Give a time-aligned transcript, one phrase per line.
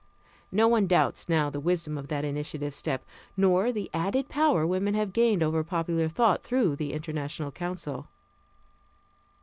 [0.51, 3.05] No one doubts now the wisdom of that initiative step
[3.37, 8.07] nor the added power women have gained over popular thought through the International Council.